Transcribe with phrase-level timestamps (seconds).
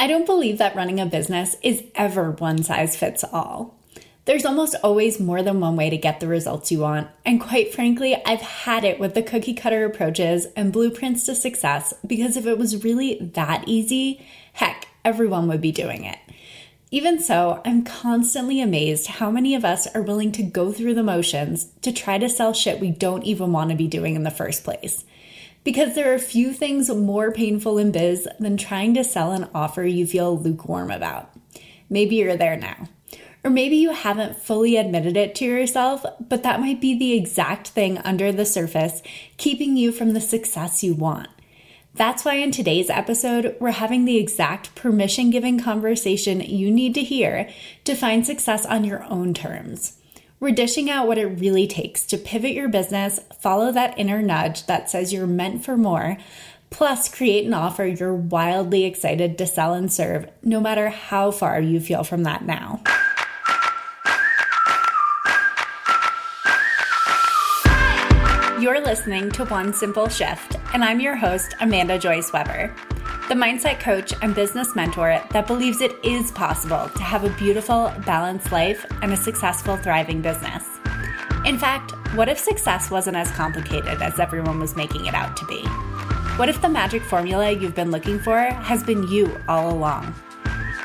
[0.00, 3.74] I don't believe that running a business is ever one size fits all.
[4.26, 7.74] There's almost always more than one way to get the results you want, and quite
[7.74, 12.46] frankly, I've had it with the cookie cutter approaches and blueprints to success because if
[12.46, 16.18] it was really that easy, heck, everyone would be doing it.
[16.92, 21.02] Even so, I'm constantly amazed how many of us are willing to go through the
[21.02, 24.30] motions to try to sell shit we don't even want to be doing in the
[24.30, 25.04] first place.
[25.68, 29.84] Because there are few things more painful in biz than trying to sell an offer
[29.84, 31.30] you feel lukewarm about.
[31.90, 32.88] Maybe you're there now.
[33.44, 37.68] Or maybe you haven't fully admitted it to yourself, but that might be the exact
[37.68, 39.02] thing under the surface
[39.36, 41.28] keeping you from the success you want.
[41.94, 47.02] That's why in today's episode, we're having the exact permission giving conversation you need to
[47.02, 47.46] hear
[47.84, 49.97] to find success on your own terms.
[50.40, 54.66] We're dishing out what it really takes to pivot your business, follow that inner nudge
[54.66, 56.16] that says you're meant for more,
[56.70, 61.60] plus create an offer you're wildly excited to sell and serve, no matter how far
[61.60, 62.80] you feel from that now.
[68.60, 72.72] You're listening to One Simple Shift, and I'm your host, Amanda Joyce Weber
[73.28, 77.92] the mindset coach and business mentor that believes it is possible to have a beautiful,
[78.06, 80.64] balanced life and a successful, thriving business.
[81.44, 85.44] In fact, what if success wasn't as complicated as everyone was making it out to
[85.44, 85.60] be?
[86.38, 90.14] What if the magic formula you've been looking for has been you all along?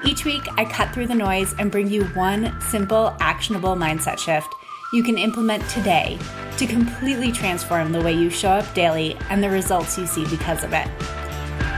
[0.06, 4.54] Each week, I cut through the noise and bring you one simple, actionable mindset shift
[4.92, 6.20] you can implement today
[6.58, 10.64] to completely transform the way you show up daily and the results you see because
[10.66, 10.90] of it.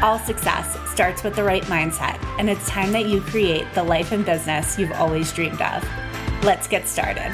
[0.01, 4.11] All success starts with the right mindset, and it's time that you create the life
[4.11, 5.87] and business you've always dreamed of.
[6.43, 7.31] Let's get started.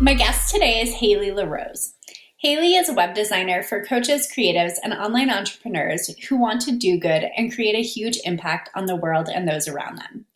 [0.00, 1.94] My guest today is Haley LaRose.
[2.36, 6.98] Haley is a web designer for coaches, creatives, and online entrepreneurs who want to do
[6.98, 10.26] good and create a huge impact on the world and those around them.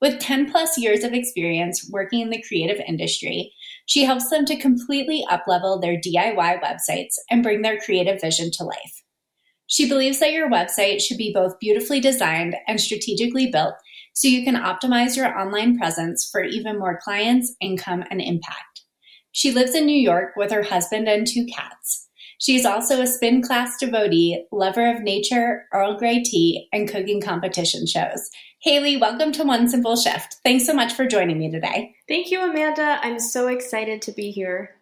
[0.00, 3.52] With 10 plus years of experience working in the creative industry,
[3.86, 8.64] she helps them to completely uplevel their DIY websites and bring their creative vision to
[8.64, 9.02] life.
[9.68, 13.74] She believes that your website should be both beautifully designed and strategically built
[14.12, 18.82] so you can optimize your online presence for even more clients, income, and impact.
[19.32, 22.08] She lives in New York with her husband and two cats.
[22.38, 27.20] She is also a spin class devotee, lover of nature, Earl Grey tea, and cooking
[27.20, 28.30] competition shows.
[28.66, 30.38] Haley, welcome to One Simple Shift.
[30.42, 31.94] Thanks so much for joining me today.
[32.08, 32.98] Thank you, Amanda.
[33.00, 34.74] I'm so excited to be here.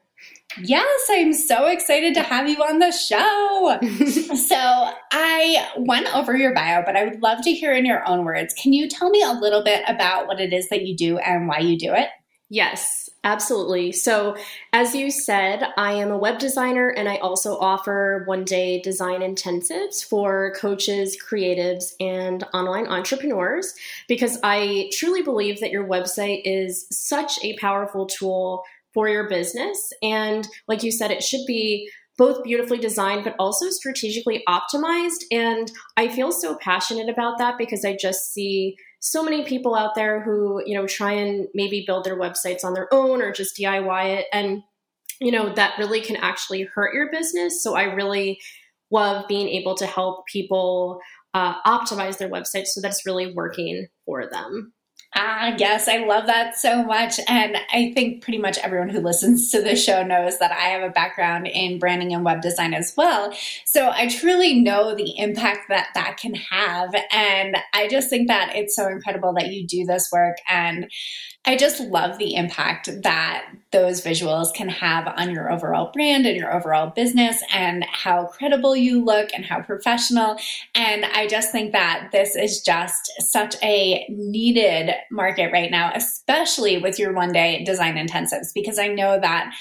[0.56, 3.78] Yes, I'm so excited to have you on the show.
[4.36, 8.24] so, I went over your bio, but I would love to hear in your own
[8.24, 8.54] words.
[8.54, 11.46] Can you tell me a little bit about what it is that you do and
[11.46, 12.08] why you do it?
[12.48, 13.03] Yes.
[13.24, 13.90] Absolutely.
[13.90, 14.36] So,
[14.74, 19.20] as you said, I am a web designer and I also offer one day design
[19.20, 23.72] intensives for coaches, creatives, and online entrepreneurs
[24.08, 29.78] because I truly believe that your website is such a powerful tool for your business.
[30.02, 35.24] And, like you said, it should be both beautifully designed but also strategically optimized.
[35.32, 39.94] And I feel so passionate about that because I just see so many people out
[39.94, 43.54] there who, you know, try and maybe build their websites on their own or just
[43.54, 44.26] DIY it.
[44.32, 44.62] And,
[45.20, 47.62] you know, that really can actually hurt your business.
[47.62, 48.40] So I really
[48.90, 51.00] love being able to help people
[51.34, 54.72] uh, optimize their websites so that's really working for them.
[55.16, 57.20] Ah, yes, I love that so much.
[57.28, 60.82] And I think pretty much everyone who listens to the show knows that I have
[60.82, 63.32] a background in branding and web design as well.
[63.64, 66.94] So I truly know the impact that that can have.
[67.12, 70.36] And I just think that it's so incredible that you do this work.
[70.50, 70.90] And
[71.46, 76.36] I just love the impact that those visuals can have on your overall brand and
[76.36, 80.36] your overall business and how credible you look and how professional.
[80.74, 86.78] And I just think that this is just such a needed market right now, especially
[86.78, 89.52] with your one day design intensives, because I know that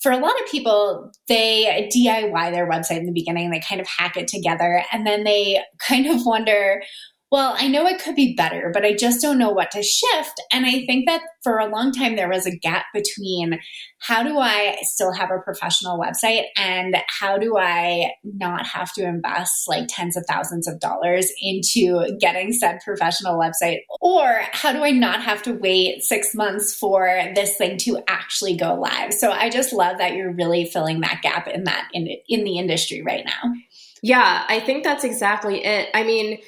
[0.00, 3.86] for a lot of people, they DIY their website in the beginning, they kind of
[3.86, 6.82] hack it together, and then they kind of wonder,
[7.30, 10.42] well, I know it could be better, but I just don't know what to shift.
[10.52, 13.60] And I think that for a long time, there was a gap between
[14.00, 19.04] how do I still have a professional website and how do I not have to
[19.04, 23.78] invest like tens of thousands of dollars into getting said professional website?
[24.00, 28.56] Or how do I not have to wait six months for this thing to actually
[28.56, 29.14] go live?
[29.14, 32.58] So I just love that you're really filling that gap in that in, in the
[32.58, 33.54] industry right now.
[34.02, 35.90] Yeah, I think that's exactly it.
[35.94, 36.38] I mean,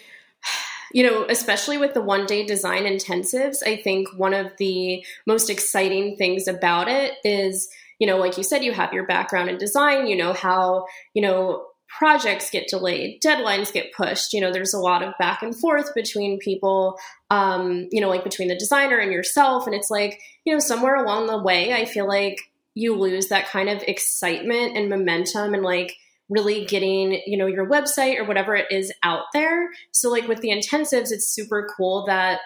[0.93, 5.50] you know, especially with the one day design intensives, I think one of the most
[5.50, 7.69] exciting things about it is,
[7.99, 11.23] you know, like you said, you have your background in design, you know how, you
[11.23, 11.67] know,
[11.99, 14.33] projects get delayed, deadlines get pushed.
[14.33, 16.99] You know, there's a lot of back and forth between people,
[17.31, 19.67] um, you know, like between the designer and yourself.
[19.67, 22.38] And it's like, you know, somewhere along the way, I feel like
[22.75, 25.95] you lose that kind of excitement and momentum and like
[26.32, 29.70] really getting, you know, your website or whatever it is out there.
[29.93, 32.40] So, like with the intensives, it's super cool that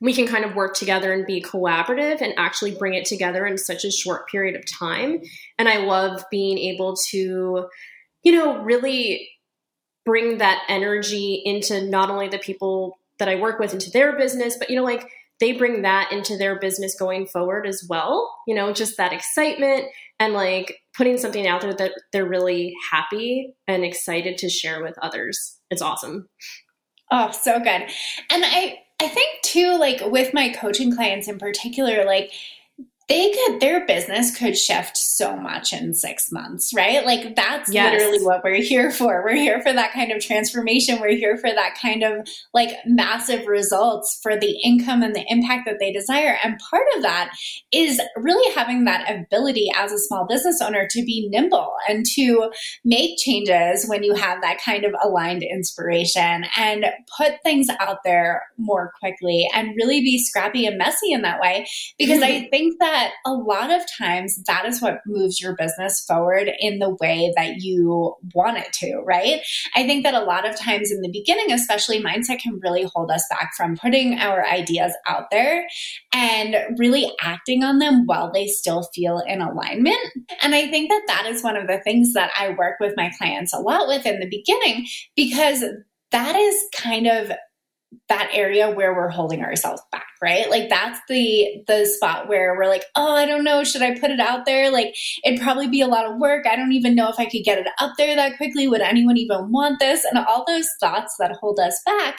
[0.00, 3.58] we can kind of work together and be collaborative and actually bring it together in
[3.58, 5.20] such a short period of time.
[5.58, 7.66] And I love being able to,
[8.22, 9.28] you know, really
[10.06, 14.56] bring that energy into not only the people that I work with into their business,
[14.58, 15.06] but, you know, like
[15.40, 18.34] they bring that into their business going forward as well.
[18.46, 19.86] You know, just that excitement
[20.18, 24.96] and like putting something out there that they're really happy and excited to share with
[25.02, 25.58] others.
[25.70, 26.28] It's awesome.
[27.10, 27.66] Oh, so good.
[27.66, 32.32] And I I think too like with my coaching clients in particular like
[33.10, 37.04] they could their business could shift so much in six months right?
[37.04, 37.92] Like that's yes.
[37.92, 39.22] literally what we're here for.
[39.24, 41.00] We're here for that kind of transformation.
[41.00, 45.66] We're here for that kind of like massive results for the income and the impact
[45.66, 46.38] that they desire.
[46.42, 47.32] And part of that
[47.72, 52.50] is really having that ability as a small business owner to be nimble and to
[52.84, 56.86] make changes when you have that kind of aligned inspiration and
[57.16, 61.66] put things out there more quickly and really be scrappy and messy in that way.
[61.98, 66.00] Because i think that that a lot of times that is what moves your business
[66.00, 69.40] forward in the way that you want it to, right?
[69.74, 73.10] I think that a lot of times in the beginning, especially mindset can really hold
[73.10, 75.66] us back from putting our ideas out there
[76.12, 79.98] and really acting on them while they still feel in alignment.
[80.42, 83.10] And I think that that is one of the things that I work with my
[83.16, 84.86] clients a lot with in the beginning
[85.16, 85.64] because
[86.10, 87.32] that is kind of
[88.08, 90.50] that area where we're holding ourselves back right?
[90.50, 93.64] Like that's the the spot where we're like oh i don't know.
[93.64, 94.70] Should i put it out there?
[94.70, 94.94] Like
[95.24, 96.46] it'd probably be a lot of work.
[96.46, 98.68] I don't even know if i could get it up there that quickly.
[98.68, 100.04] Would anyone even want this?
[100.04, 102.18] And all those thoughts that hold us back.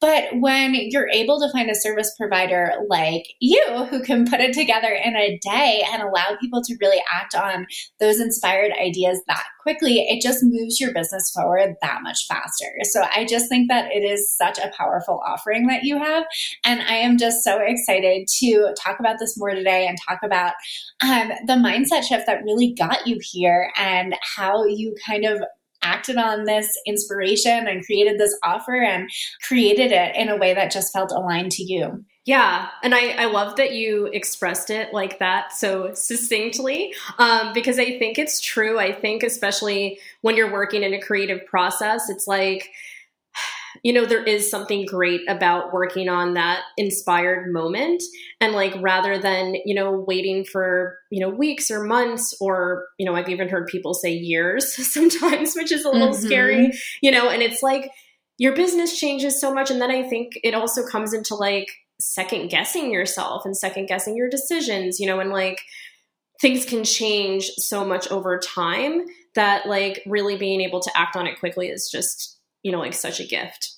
[0.00, 4.52] But when you're able to find a service provider like you who can put it
[4.52, 7.66] together in a day and allow people to really act on
[8.00, 13.04] those inspired ideas that quickly it just moves your business forward that much faster so
[13.14, 16.24] i just think that it is such a powerful offering that you have
[16.64, 20.52] and i am just so excited to talk about this more today and talk about
[21.02, 25.40] um, the mindset shift that really got you here and how you kind of
[25.82, 29.10] acted on this inspiration and created this offer and
[29.42, 32.04] created it in a way that just felt aligned to you.
[32.24, 37.80] Yeah, and I, I love that you expressed it like that so succinctly um, because
[37.80, 38.78] I think it's true.
[38.78, 42.70] I think, especially when you're working in a creative process, it's like,
[43.82, 48.04] you know, there is something great about working on that inspired moment.
[48.40, 53.06] And like, rather than, you know, waiting for, you know, weeks or months, or, you
[53.06, 56.24] know, I've even heard people say years sometimes, which is a little mm-hmm.
[56.24, 57.90] scary, you know, and it's like
[58.38, 59.72] your business changes so much.
[59.72, 61.66] And then I think it also comes into like
[62.06, 65.60] second guessing yourself and second guessing your decisions, you know, and like,
[66.40, 69.04] things can change so much over time
[69.36, 72.94] that like really being able to act on it quickly is just you know, like
[72.94, 73.71] such a gift.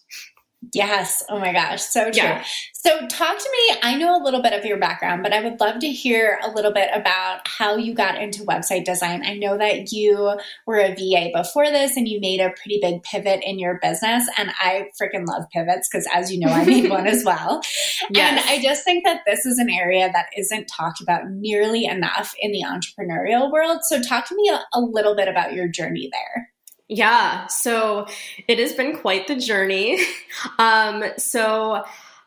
[0.73, 1.23] Yes.
[1.29, 1.83] Oh my gosh.
[1.83, 2.23] So true.
[2.23, 2.45] Yeah.
[2.87, 3.79] So, talk to me.
[3.83, 6.51] I know a little bit of your background, but I would love to hear a
[6.51, 9.25] little bit about how you got into website design.
[9.25, 13.03] I know that you were a VA before this and you made a pretty big
[13.03, 14.29] pivot in your business.
[14.37, 17.63] And I freaking love pivots because, as you know, I made one as well.
[18.11, 18.39] Yes.
[18.39, 22.35] And I just think that this is an area that isn't talked about nearly enough
[22.39, 23.81] in the entrepreneurial world.
[23.85, 26.51] So, talk to me a, a little bit about your journey there.
[26.89, 28.07] Yeah, so
[28.47, 29.99] it has been quite the journey.
[30.59, 31.85] um, so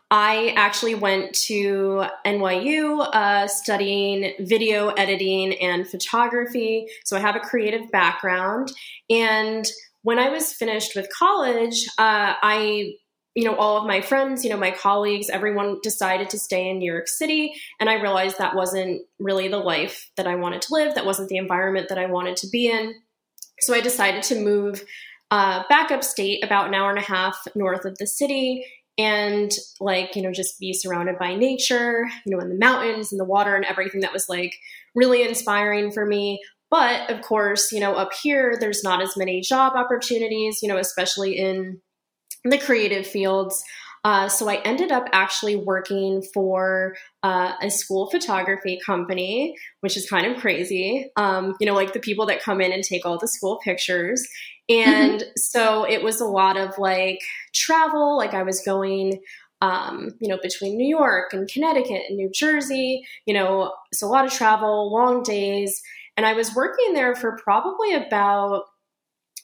[0.09, 6.87] I actually went to NYU uh, studying video editing and photography.
[7.05, 8.71] So I have a creative background.
[9.09, 9.65] And
[10.01, 12.93] when I was finished with college, uh, I
[13.35, 16.79] you know, all of my friends, you know, my colleagues, everyone decided to stay in
[16.79, 17.53] New York City.
[17.79, 20.95] And I realized that wasn't really the life that I wanted to live.
[20.95, 22.95] That wasn't the environment that I wanted to be in.
[23.61, 24.83] So I decided to move
[25.31, 28.65] uh, back upstate, about an hour and a half north of the city,
[28.97, 33.19] and like, you know, just be surrounded by nature, you know, in the mountains and
[33.19, 34.55] the water and everything that was like
[34.95, 36.39] really inspiring for me.
[36.69, 40.77] But of course, you know, up here, there's not as many job opportunities, you know,
[40.77, 41.79] especially in
[42.43, 43.63] the creative fields.
[44.07, 50.09] Uh, so I ended up actually working for uh, a school photography company, which is
[50.09, 51.11] kind of crazy.
[51.17, 54.25] Um, you know, like the people that come in and take all the school pictures.
[54.69, 55.29] And mm-hmm.
[55.35, 57.19] so it was a lot of like
[57.53, 58.15] travel.
[58.15, 59.19] Like I was going,
[59.59, 64.09] um, you know, between New York and Connecticut and New Jersey, you know, so a
[64.09, 65.81] lot of travel, long days.
[66.15, 68.63] And I was working there for probably about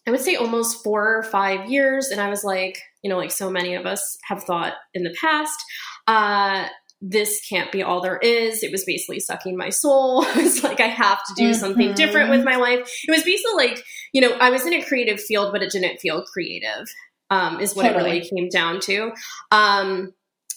[0.07, 2.07] I would say almost four or five years.
[2.07, 5.15] And I was like, you know, like so many of us have thought in the
[5.19, 5.59] past,
[6.07, 6.65] uh,
[7.05, 8.63] this can't be all there is.
[8.63, 10.25] It was basically sucking my soul.
[10.35, 11.59] It's like I have to do mm-hmm.
[11.59, 12.89] something different with my life.
[13.07, 13.83] It was basically like,
[14.13, 16.87] you know, I was in a creative field, but it didn't feel creative,
[17.29, 18.03] um, is what totally.
[18.03, 19.11] it really came down to.
[19.51, 20.13] Um,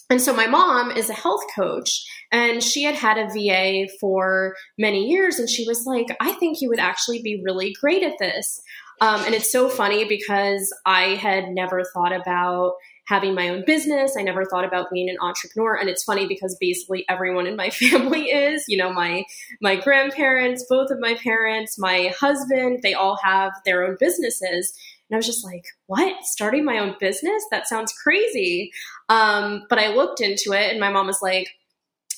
[0.09, 4.55] and so my mom is a health coach and she had had a VA for
[4.77, 5.37] many years.
[5.37, 8.61] And she was like, I think you would actually be really great at this.
[8.99, 12.73] Um, and it's so funny because I had never thought about
[13.07, 14.15] having my own business.
[14.17, 15.75] I never thought about being an entrepreneur.
[15.75, 19.23] And it's funny because basically everyone in my family is, you know, my
[19.61, 24.73] my grandparents, both of my parents, my husband, they all have their own businesses.
[25.09, 26.25] And I was just like, what?
[26.25, 27.43] Starting my own business?
[27.49, 28.71] That sounds crazy.
[29.07, 31.47] Um, but I looked into it and my mom was like,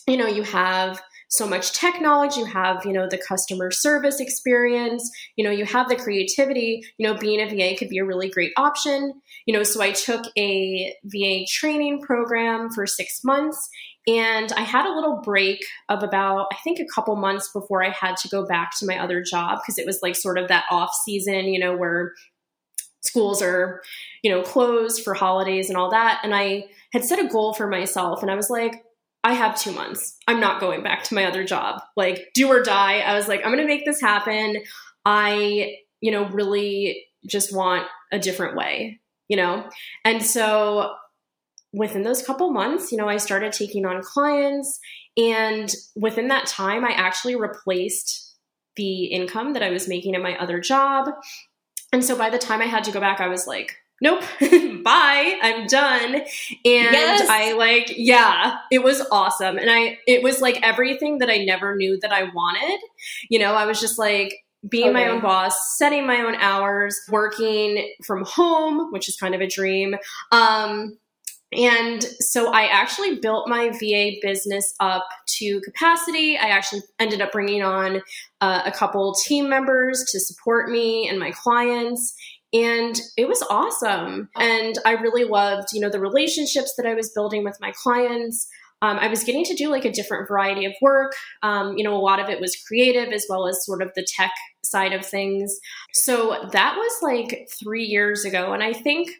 [0.07, 4.19] you know, you have so much tech knowledge, you have, you know, the customer service
[4.19, 8.05] experience, you know, you have the creativity, you know, being a VA could be a
[8.05, 9.13] really great option.
[9.45, 13.69] You know, so I took a VA training program for six months
[14.07, 17.89] and I had a little break of about, I think, a couple months before I
[17.89, 20.65] had to go back to my other job because it was like sort of that
[20.71, 22.13] off season, you know, where
[23.01, 23.81] schools are,
[24.24, 26.21] you know, closed for holidays and all that.
[26.24, 28.83] And I had set a goal for myself and I was like,
[29.24, 30.18] I have two months.
[30.28, 31.82] I'm not going back to my other job.
[31.98, 33.00] Like, do or die.
[33.00, 34.64] I was like, I'm going to make this happen.
[35.06, 39.70] I, you know, really just want a different way, you know?
[40.06, 40.94] And so
[41.74, 44.80] within those couple months, you know, I started taking on clients.
[45.18, 48.36] And within that time, I actually replaced
[48.76, 51.10] the income that I was making in my other job.
[51.92, 54.24] And so by the time I had to go back, I was like, nope,
[54.84, 56.15] bye, I'm done.
[56.15, 56.25] And
[56.63, 57.27] yes.
[57.29, 59.58] I like, yeah, it was awesome.
[59.58, 62.79] And I, it was like everything that I never knew that I wanted.
[63.29, 64.34] You know, I was just like,
[64.68, 64.94] being okay.
[64.94, 69.48] my own boss, setting my own hours, working from home, which is kind of a
[69.48, 69.96] dream.
[70.34, 70.98] Um,
[71.51, 76.38] and so I actually built my VA business up to capacity.
[76.38, 78.01] I actually ended up bringing on
[78.39, 82.13] uh, a couple team members to support me and my clients.
[82.53, 84.29] And it was awesome.
[84.36, 88.48] And I really loved, you know, the relationships that I was building with my clients.
[88.82, 91.13] Um, I was getting to do like a different variety of work.
[91.44, 94.08] Um, you know, a lot of it was creative as well as sort of the
[94.08, 94.32] tech
[94.63, 95.60] side of things.
[95.94, 98.53] So that was like three years ago.
[98.53, 99.12] And I think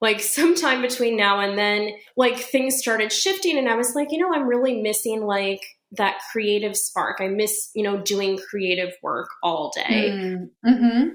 [0.00, 3.56] like sometime between now and then, like things started shifting.
[3.56, 7.20] And I was like, you know, I'm really missing like that creative spark.
[7.20, 10.10] I miss, you know, doing creative work all day.
[10.10, 11.08] Mm, mm-hmm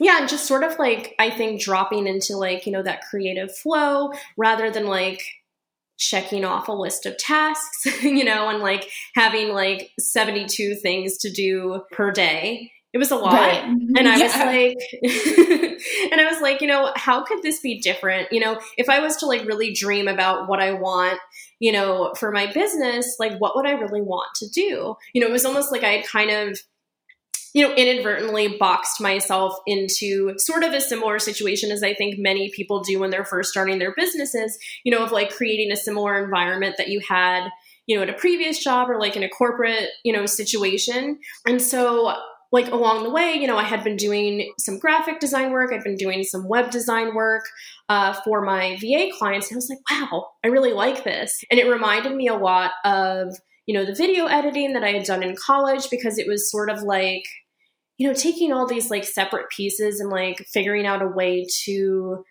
[0.00, 3.56] yeah, and just sort of like I think dropping into like, you know, that creative
[3.56, 5.22] flow rather than like
[5.98, 11.30] checking off a list of tasks, you know, and like having like 72 things to
[11.30, 12.72] do per day.
[12.92, 13.34] It was a lot.
[13.34, 13.62] Right.
[13.62, 14.24] And I yeah.
[14.24, 14.78] was like,
[16.12, 18.32] and I was like, you know, how could this be different?
[18.32, 21.18] You know, if I was to like really dream about what I want,
[21.58, 24.96] you know, for my business, like what would I really want to do?
[25.12, 26.58] You know, it was almost like I had kind of
[27.56, 32.50] you know, inadvertently boxed myself into sort of a similar situation as I think many
[32.50, 36.22] people do when they're first starting their businesses, you know, of like creating a similar
[36.22, 37.48] environment that you had,
[37.86, 41.18] you know, at a previous job or like in a corporate, you know, situation.
[41.46, 42.14] And so
[42.52, 45.82] like along the way, you know, I had been doing some graphic design work, I'd
[45.82, 47.44] been doing some web design work
[47.88, 49.48] uh, for my VA clients.
[49.48, 51.42] And I was like, wow, I really like this.
[51.50, 53.28] And it reminded me a lot of,
[53.64, 56.68] you know, the video editing that I had done in college because it was sort
[56.68, 57.24] of like,
[57.98, 62.24] you know, taking all these like separate pieces and like figuring out a way to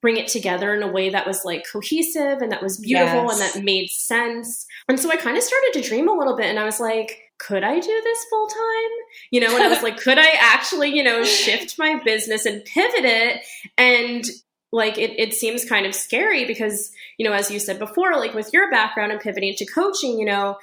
[0.00, 3.32] bring it together in a way that was like cohesive and that was beautiful yes.
[3.32, 4.66] and that made sense.
[4.88, 7.18] And so I kind of started to dream a little bit and I was like,
[7.38, 8.90] could I do this full time?
[9.30, 12.64] You know, and I was like, could I actually, you know, shift my business and
[12.64, 13.42] pivot it?
[13.78, 14.24] And
[14.72, 18.34] like it, it seems kind of scary because, you know, as you said before, like
[18.34, 20.56] with your background and pivoting to coaching, you know,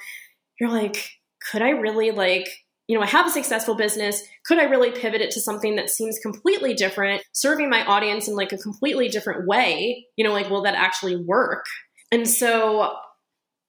[0.60, 1.12] you're like,
[1.50, 2.48] could I really like
[2.90, 4.24] you know, I have a successful business.
[4.46, 8.34] Could I really pivot it to something that seems completely different, serving my audience in
[8.34, 10.08] like a completely different way?
[10.16, 11.66] You know, like, will that actually work?
[12.10, 12.96] And so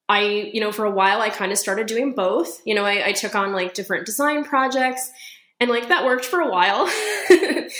[0.09, 2.61] I, you know, for a while I kind of started doing both.
[2.65, 5.11] You know, I, I took on like different design projects
[5.59, 6.91] and like that worked for a while,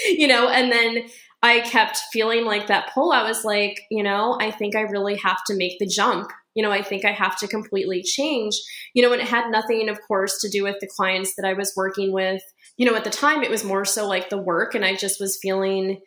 [0.05, 1.09] you know, and then
[1.41, 3.11] I kept feeling like that pull.
[3.11, 6.63] I was like, you know, I think I really have to make the jump you
[6.63, 8.55] know, I think I have to completely change.
[8.93, 11.53] You know, and it had nothing, of course, to do with the clients that I
[11.53, 12.41] was working with.
[12.77, 15.19] You know, at the time, it was more so like the work, and I just
[15.19, 15.99] was feeling,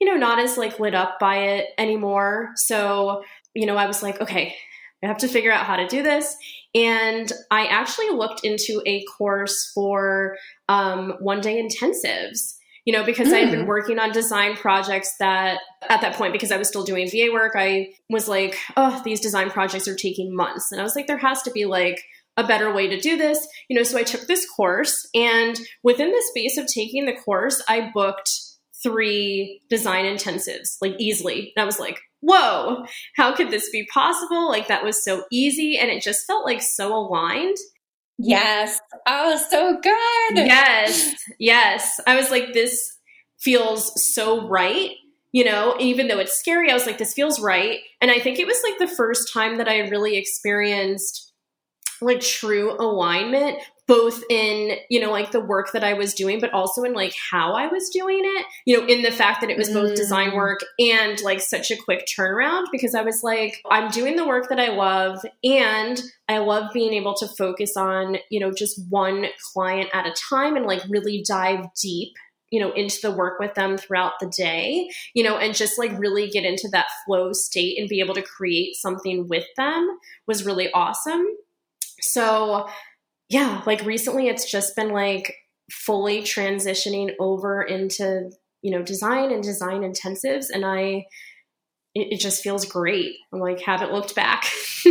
[0.00, 2.50] you know, not as like lit up by it anymore.
[2.56, 3.22] So,
[3.54, 4.54] you know, I was like, okay,
[5.02, 6.36] I have to figure out how to do this.
[6.74, 10.36] And I actually looked into a course for
[10.68, 12.57] um, one day intensives
[12.88, 13.34] you know, because mm.
[13.34, 13.68] I had been mm.
[13.68, 17.52] working on design projects that at that point, because I was still doing VA work,
[17.54, 20.72] I was like, oh, these design projects are taking months.
[20.72, 22.02] And I was like, there has to be like
[22.38, 26.10] a better way to do this, you know, so I took this course and within
[26.12, 28.30] the space of taking the course, I booked
[28.82, 31.52] three design intensives like easily.
[31.54, 34.48] And I was like, whoa, how could this be possible?
[34.48, 37.58] Like that was so easy and it just felt like so aligned.
[38.18, 38.80] Yes.
[39.06, 40.46] Oh, so good.
[40.46, 41.14] Yes.
[41.38, 42.00] Yes.
[42.06, 42.96] I was like, this
[43.38, 44.90] feels so right.
[45.30, 47.80] You know, even though it's scary, I was like, this feels right.
[48.00, 51.32] And I think it was like the first time that I really experienced
[52.00, 53.58] like true alignment
[53.88, 57.14] both in you know like the work that i was doing but also in like
[57.30, 59.96] how i was doing it you know in the fact that it was both mm.
[59.96, 64.26] design work and like such a quick turnaround because i was like i'm doing the
[64.26, 68.80] work that i love and i love being able to focus on you know just
[68.90, 72.12] one client at a time and like really dive deep
[72.50, 75.98] you know into the work with them throughout the day you know and just like
[75.98, 80.44] really get into that flow state and be able to create something with them was
[80.44, 81.24] really awesome
[82.00, 82.68] so
[83.28, 85.34] yeah, like recently it's just been like
[85.70, 88.30] fully transitioning over into,
[88.62, 90.46] you know, design and design intensives.
[90.52, 91.06] And I,
[91.94, 93.16] it, it just feels great.
[93.32, 94.44] I'm like, haven't looked back.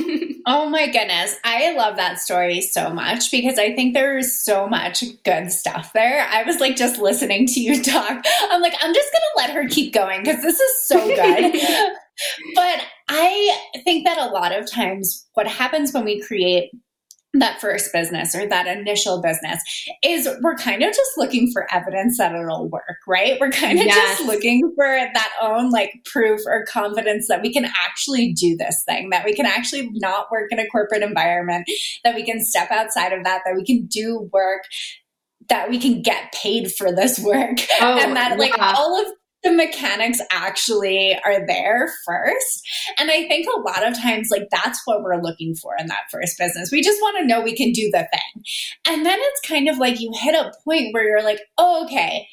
[0.46, 1.36] oh my goodness.
[1.44, 6.28] I love that story so much because I think there's so much good stuff there.
[6.30, 8.24] I was like just listening to you talk.
[8.52, 11.54] I'm like, I'm just going to let her keep going because this is so good.
[12.56, 16.72] but I think that a lot of times what happens when we create
[17.40, 19.62] that first business or that initial business
[20.04, 23.38] is we're kind of just looking for evidence that it'll work, right?
[23.40, 24.18] We're kind of yes.
[24.18, 28.84] just looking for that own like proof or confidence that we can actually do this
[28.88, 31.68] thing, that we can actually not work in a corporate environment,
[32.04, 34.64] that we can step outside of that, that we can do work
[35.50, 38.74] that we can get paid for this work oh, and that like yeah.
[38.76, 39.08] all of
[39.44, 42.68] the mechanics actually are there first.
[43.00, 46.10] And I think a lot of times, like, that's what we're looking for in that
[46.12, 46.72] first business.
[46.72, 48.44] We just want to know we can do the thing.
[48.88, 52.28] And then it's kind of like you hit a point where you're like, oh, okay,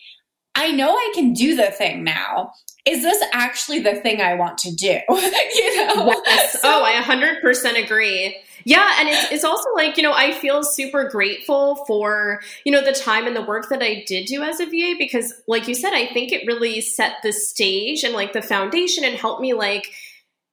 [0.54, 2.52] I know I can do the thing now.
[2.86, 4.98] Is this actually the thing I want to do?
[5.08, 6.22] you know?
[6.26, 6.58] Yes.
[6.64, 8.36] So, oh, I 100% agree.
[8.64, 12.82] Yeah, and it's, it's also like, you know, I feel super grateful for, you know,
[12.82, 15.74] the time and the work that I did do as a VA because like you
[15.74, 19.52] said, I think it really set the stage and like the foundation and helped me
[19.52, 19.90] like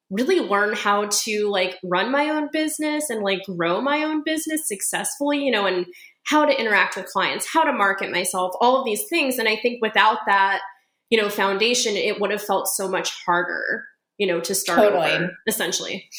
[0.09, 4.67] really learn how to like run my own business and like grow my own business
[4.67, 5.85] successfully, you know, and
[6.25, 9.37] how to interact with clients, how to market myself, all of these things.
[9.37, 10.61] And I think without that,
[11.09, 13.85] you know, foundation, it would have felt so much harder,
[14.17, 15.11] you know, to start totally.
[15.11, 16.09] over, essentially.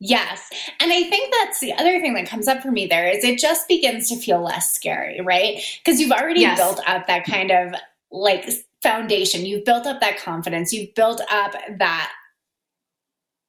[0.00, 0.48] Yes.
[0.80, 3.38] And I think that's the other thing that comes up for me there is it
[3.38, 5.60] just begins to feel less scary, right?
[5.84, 6.58] Because you've already yes.
[6.58, 7.74] built up that kind of
[8.12, 8.48] like
[8.82, 9.44] foundation.
[9.44, 10.72] You've built up that confidence.
[10.72, 12.12] You've built up that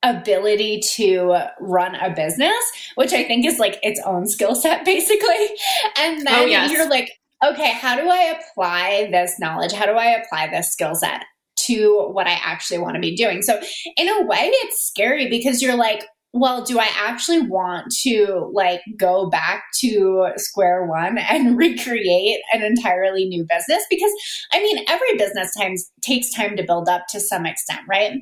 [0.02, 2.58] ability to run a business,
[2.96, 5.50] which I think is like its own skill set basically.
[5.98, 6.72] And oh, then oh, yes.
[6.72, 7.12] you're like,
[7.46, 9.72] okay, how do I apply this knowledge?
[9.72, 11.24] How do I apply this skill set?
[11.64, 13.44] To what I actually want to be doing.
[13.44, 13.62] So,
[13.96, 18.82] in a way, it's scary because you're like, well, do I actually want to like
[18.98, 23.84] go back to square one and recreate an entirely new business?
[23.90, 24.12] Because
[24.52, 28.14] I mean, every business times takes time to build up to some extent, right?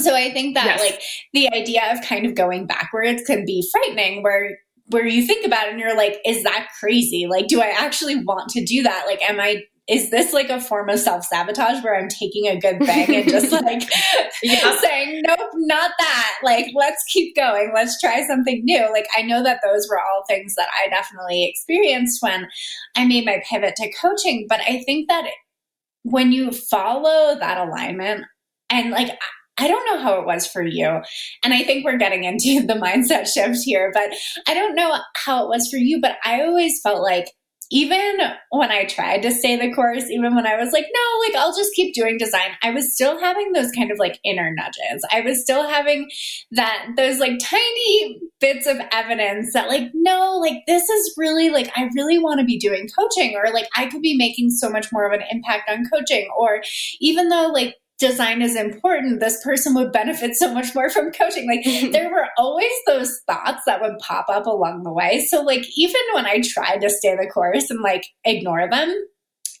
[0.00, 0.80] So I think that yes.
[0.80, 1.02] like
[1.34, 5.66] the idea of kind of going backwards can be frightening where where you think about
[5.66, 7.26] it and you're like, is that crazy?
[7.28, 9.04] Like, do I actually want to do that?
[9.06, 12.58] Like, am I is this like a form of self sabotage where I'm taking a
[12.58, 13.82] good thing and just like
[14.42, 14.78] yeah.
[14.80, 16.34] saying, nope, not that.
[16.42, 17.72] Like, let's keep going.
[17.74, 18.90] Let's try something new.
[18.92, 22.48] Like, I know that those were all things that I definitely experienced when
[22.96, 24.46] I made my pivot to coaching.
[24.48, 25.28] But I think that
[26.04, 28.24] when you follow that alignment
[28.70, 29.10] and like,
[29.58, 31.00] I don't know how it was for you.
[31.42, 34.10] And I think we're getting into the mindset shift here, but
[34.46, 36.00] I don't know how it was for you.
[36.00, 37.26] But I always felt like
[37.72, 38.18] even
[38.50, 41.56] when I tried to stay the course, even when I was like, no, like I'll
[41.56, 45.02] just keep doing design, I was still having those kind of like inner nudges.
[45.10, 46.10] I was still having
[46.50, 51.70] that, those like tiny bits of evidence that like, no, like this is really like,
[51.74, 54.92] I really want to be doing coaching or like I could be making so much
[54.92, 56.28] more of an impact on coaching.
[56.36, 56.60] Or
[57.00, 61.48] even though like design is important, this person would benefit so much more from coaching.
[61.48, 65.24] Like there were always those thoughts that would pop up along the way.
[65.28, 68.92] So like even when I tried to stay the course and like ignore them,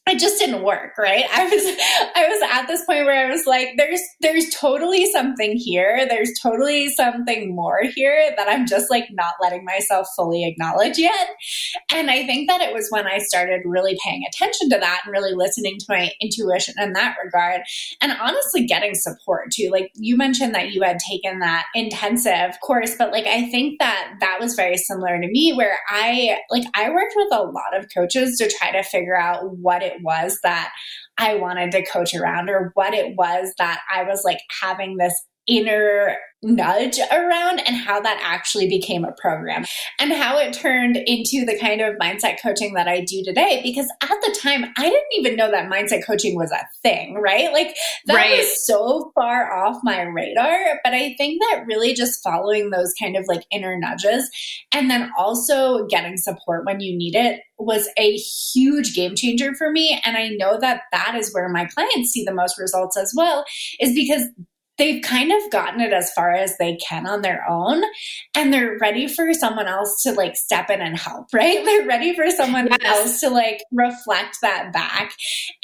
[0.08, 1.24] it just didn't work right?
[1.32, 1.62] I was
[2.16, 6.06] i was at this point where i was like there's there's totally something here.
[6.08, 11.28] There's totally something more here that i'm just like not letting myself fully acknowledge yet.
[11.92, 15.12] And i think that it was when i started really paying attention to that and
[15.12, 17.62] really listening to my intuition in that regard
[18.00, 19.70] and honestly getting support too.
[19.70, 24.14] Like you mentioned that you had taken that intensive course but like i think that
[24.20, 27.86] that was very similar to me where i like i worked with a lot of
[27.94, 30.72] coaches to try to figure out what it it was that
[31.18, 35.14] I wanted to coach around or what it was that I was like having this
[35.46, 39.64] inner nudge around and how that actually became a program
[40.00, 43.60] and how it turned into the kind of mindset coaching that I do today.
[43.62, 47.52] Because at the time, I didn't even know that mindset coaching was a thing, right?
[47.52, 47.76] Like
[48.06, 48.38] that right.
[48.38, 50.80] was so far off my radar.
[50.82, 54.28] But I think that really just following those kind of like inner nudges
[54.72, 59.70] and then also getting support when you need it was a huge game changer for
[59.70, 60.00] me.
[60.04, 63.44] And I know that that is where my clients see the most results as well,
[63.78, 64.22] is because
[64.78, 67.82] they've kind of gotten it as far as they can on their own
[68.34, 72.14] and they're ready for someone else to like step in and help right they're ready
[72.14, 72.78] for someone yes.
[72.84, 75.12] else to like reflect that back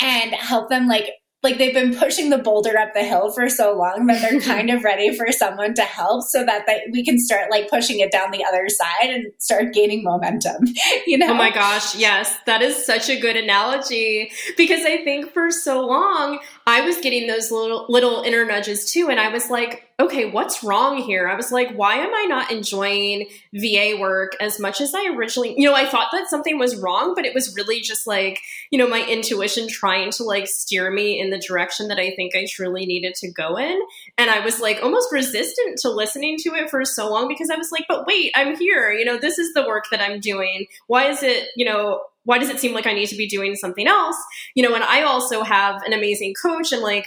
[0.00, 1.10] and help them like
[1.42, 4.70] like they've been pushing the boulder up the hill for so long that they're kind
[4.70, 8.10] of ready for someone to help so that they, we can start like pushing it
[8.10, 10.66] down the other side and start gaining momentum
[11.06, 15.02] you oh know oh my gosh yes that is such a good analogy because i
[15.04, 19.28] think for so long i was getting those little little inner nudges too and i
[19.28, 21.26] was like okay, what's wrong here?
[21.26, 25.54] I was like, why am I not enjoying VA work as much as I originally,
[25.56, 28.38] you know, I thought that something was wrong, but it was really just like,
[28.70, 32.36] you know, my intuition trying to like steer me in the direction that I think
[32.36, 33.80] I truly needed to go in.
[34.16, 37.56] And I was like almost resistant to listening to it for so long because I
[37.56, 38.92] was like, but wait, I'm here.
[38.92, 40.66] You know, this is the work that I'm doing.
[40.86, 43.54] Why is it, you know, why does it seem like I need to be doing
[43.54, 44.16] something else?
[44.54, 47.06] You know, and I also have an amazing coach and like,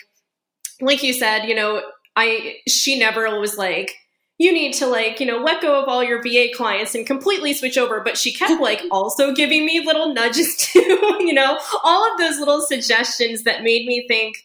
[0.81, 1.83] like you said, you know,
[2.15, 3.93] I she never was like
[4.39, 7.53] you need to like you know let go of all your va clients and completely
[7.53, 12.11] switch over but she kept like also giving me little nudges too you know all
[12.11, 14.35] of those little suggestions that made me think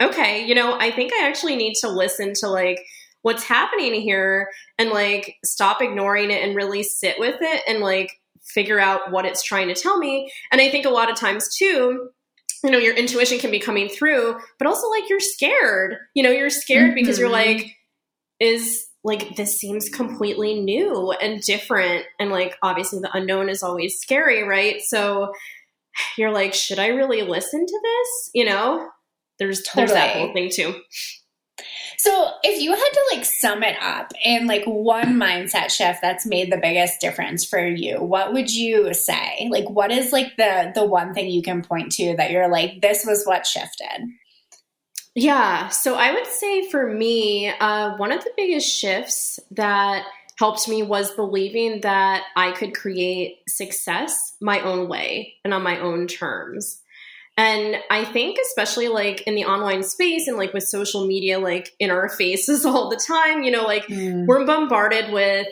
[0.00, 2.78] okay you know i think i actually need to listen to like
[3.22, 8.12] what's happening here and like stop ignoring it and really sit with it and like
[8.54, 11.48] figure out what it's trying to tell me and i think a lot of times
[11.56, 12.08] too
[12.64, 16.30] you know your intuition can be coming through but also like you're scared you know
[16.30, 16.94] you're scared mm-hmm.
[16.94, 17.58] because you're mm-hmm.
[17.58, 17.76] like
[18.40, 23.98] is like this seems completely new and different and like obviously the unknown is always
[24.00, 25.32] scary right so
[26.16, 28.88] you're like should i really listen to this you know
[29.38, 29.86] there's totally.
[29.86, 30.74] there's that whole thing too
[32.00, 36.24] so, if you had to like sum it up in like one mindset shift that's
[36.24, 39.48] made the biggest difference for you, what would you say?
[39.50, 42.80] Like what is like the the one thing you can point to that you're like
[42.80, 44.06] this was what shifted?
[45.16, 50.04] Yeah, so I would say for me, uh, one of the biggest shifts that
[50.38, 55.80] helped me was believing that I could create success my own way and on my
[55.80, 56.80] own terms.
[57.38, 61.70] And I think, especially like in the online space and like with social media, like
[61.78, 64.26] in our faces all the time, you know, like mm.
[64.26, 65.46] we're bombarded with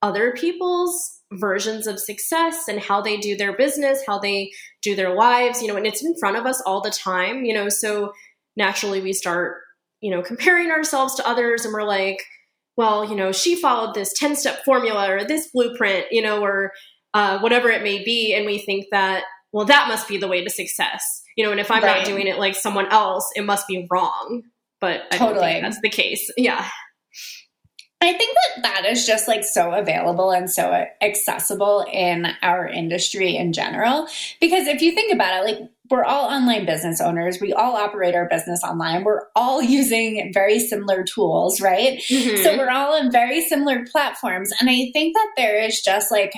[0.00, 5.12] other people's versions of success and how they do their business, how they do their
[5.12, 8.12] lives, you know, and it's in front of us all the time, you know, so
[8.56, 9.56] naturally we start,
[10.00, 12.22] you know, comparing ourselves to others and we're like,
[12.76, 16.70] well, you know, she followed this 10 step formula or this blueprint, you know, or
[17.12, 18.32] uh, whatever it may be.
[18.34, 21.22] And we think that well, that must be the way to success.
[21.36, 21.98] You know, and if I'm right.
[21.98, 24.42] not doing it like someone else, it must be wrong.
[24.80, 25.34] But I totally.
[25.34, 26.30] don't think that's the case.
[26.36, 26.68] Yeah.
[28.00, 33.36] I think that that is just like so available and so accessible in our industry
[33.36, 34.06] in general.
[34.40, 38.14] Because if you think about it, like we're all online business owners, we all operate
[38.14, 41.98] our business online, we're all using very similar tools, right?
[42.08, 42.44] Mm-hmm.
[42.44, 44.52] So we're all on very similar platforms.
[44.60, 46.34] And I think that there is just like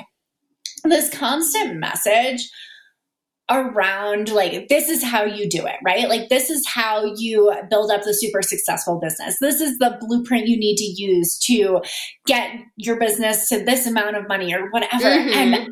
[0.85, 2.49] this constant message
[3.51, 6.09] around like this is how you do it right?
[6.09, 9.37] Like this is how you build up the super successful business.
[9.41, 11.81] This is the blueprint you need to use to
[12.27, 15.05] get your business to this amount of money or whatever.
[15.05, 15.55] Mm-hmm.
[15.55, 15.69] and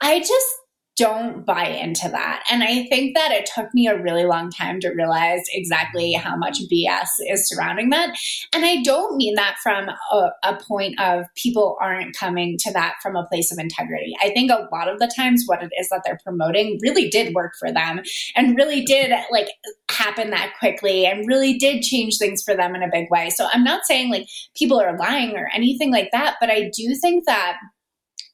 [0.00, 0.46] i just
[0.96, 2.44] don't buy into that.
[2.50, 6.36] And I think that it took me a really long time to realize exactly how
[6.36, 8.16] much BS is surrounding that.
[8.52, 12.94] And I don't mean that from a, a, point of people aren't coming to that
[13.02, 14.14] from a place of integrity.
[14.22, 17.34] I think a lot of the times what it is that they're promoting really did
[17.34, 18.00] work for them
[18.36, 19.48] and really did like
[19.90, 23.30] happen that quickly and really did change things for them in a big way.
[23.30, 26.94] So I'm not saying like people are lying or anything like that, but I do
[27.00, 27.56] think that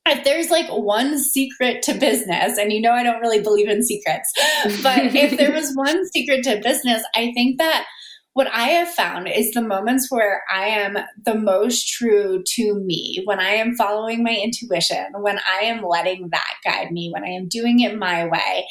[0.07, 3.83] if there's like one secret to business, and you know I don't really believe in
[3.83, 4.33] secrets,
[4.83, 7.87] but if there was one secret to business, I think that
[8.33, 13.23] what I have found is the moments where I am the most true to me,
[13.25, 17.31] when I am following my intuition, when I am letting that guide me, when I
[17.31, 18.67] am doing it my way,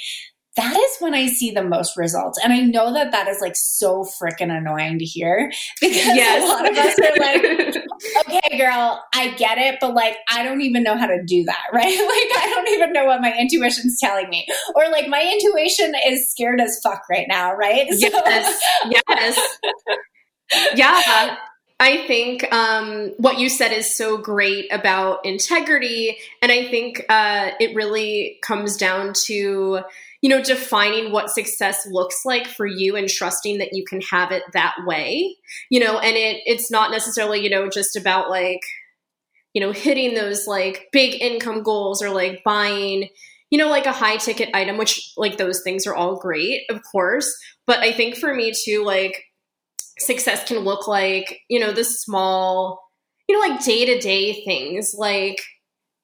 [0.59, 2.37] that is when I see the most results.
[2.43, 5.49] And I know that that is like so freaking annoying to hear
[5.81, 6.43] because yes.
[6.43, 7.77] a lot of us are like,
[8.41, 11.63] okay, girl, I get it, but like, I don't even know how to do that,
[11.73, 11.85] right?
[11.85, 14.45] Like, I don't even know what my intuition's telling me.
[14.75, 17.87] Or like, my intuition is scared as fuck right now, right?
[17.91, 18.61] So- yes.
[18.89, 19.57] Yes.
[20.75, 21.37] yeah.
[21.81, 26.17] I think um, what you said is so great about integrity.
[26.41, 29.79] And I think uh, it really comes down to,
[30.21, 34.31] you know, defining what success looks like for you and trusting that you can have
[34.31, 35.35] it that way,
[35.69, 38.61] you know, and it it's not necessarily, you know, just about like,
[39.53, 43.07] you know, hitting those like big income goals or like buying,
[43.49, 46.81] you know, like a high ticket item, which like those things are all great, of
[46.91, 47.33] course.
[47.65, 49.23] But I think for me too, like
[49.99, 52.81] success can look like, you know, the small,
[53.27, 55.39] you know, like day to day things like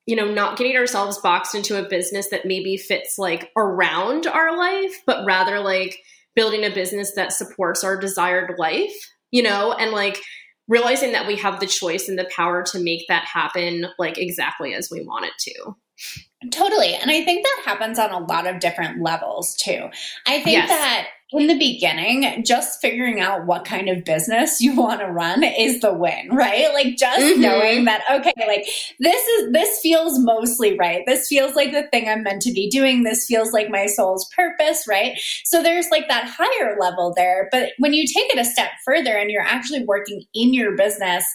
[0.05, 4.57] you know, not getting ourselves boxed into a business that maybe fits like around our
[4.57, 5.99] life, but rather like
[6.35, 8.93] building a business that supports our desired life,
[9.31, 10.21] you know, and like
[10.67, 14.73] realizing that we have the choice and the power to make that happen like exactly
[14.73, 15.75] as we want it to.
[16.51, 16.93] Totally.
[16.93, 19.89] And I think that happens on a lot of different levels too.
[20.27, 20.69] I think yes.
[20.69, 25.43] that in the beginning, just figuring out what kind of business you want to run
[25.43, 26.73] is the win, right?
[26.73, 27.41] Like just mm-hmm.
[27.41, 28.65] knowing that, okay, like
[28.99, 31.03] this is, this feels mostly right.
[31.05, 33.03] This feels like the thing I'm meant to be doing.
[33.03, 35.19] This feels like my soul's purpose, right?
[35.43, 37.49] So there's like that higher level there.
[37.51, 41.25] But when you take it a step further and you're actually working in your business,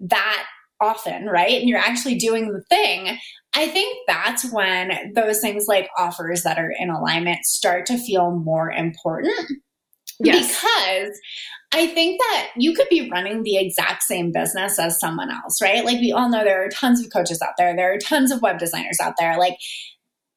[0.00, 0.46] that
[0.80, 1.60] often, right?
[1.60, 3.18] And you're actually doing the thing,
[3.56, 8.30] I think that's when those things like offers that are in alignment start to feel
[8.30, 9.32] more important.
[10.20, 10.46] Yes.
[10.46, 11.18] Because
[11.72, 15.84] I think that you could be running the exact same business as someone else, right?
[15.84, 18.42] Like we all know there are tons of coaches out there, there are tons of
[18.42, 19.38] web designers out there.
[19.38, 19.56] Like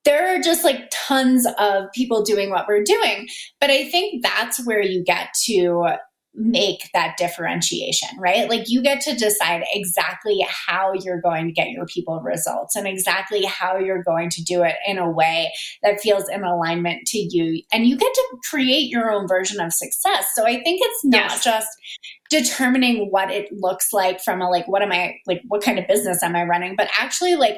[0.06, 3.28] there are just like tons of people doing what we're doing.
[3.60, 5.98] But I think that's where you get to
[6.40, 8.50] make that differentiation, right?
[8.50, 12.88] Like you get to decide exactly how you're going to get your people results and
[12.88, 15.52] exactly how you're going to do it in a way
[15.84, 17.62] that feels in alignment to you.
[17.74, 20.28] And you get to create your own version of success.
[20.34, 21.44] So I think it's not yes.
[21.44, 21.68] just
[22.30, 25.88] determining what it looks like from a like, what am I, like, what kind of
[25.88, 27.58] business am I running, but actually like,